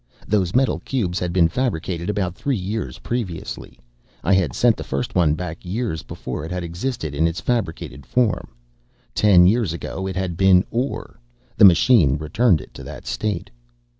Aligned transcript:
Those 0.27 0.55
metal 0.55 0.79
cubes 0.79 1.19
had 1.19 1.31
been 1.31 1.47
fabricated 1.47 2.09
about 2.09 2.33
three 2.33 2.57
years 2.57 2.97
previously. 2.97 3.77
I 4.23 4.33
had 4.33 4.55
sent 4.55 4.75
the 4.75 4.83
first 4.83 5.13
one 5.13 5.35
back 5.35 5.63
years 5.63 6.01
before 6.01 6.43
it 6.43 6.49
had 6.49 6.63
existed 6.63 7.13
in 7.13 7.27
its 7.27 7.39
fabricated 7.39 8.07
form. 8.07 8.47
Ten 9.13 9.45
years 9.45 9.73
ago 9.73 10.07
it 10.07 10.15
had 10.15 10.37
been 10.37 10.65
ore. 10.71 11.19
The 11.55 11.65
machine 11.65 12.17
returned 12.17 12.61
it 12.61 12.73
to 12.73 12.83
that 12.85 13.05
state. 13.05 13.51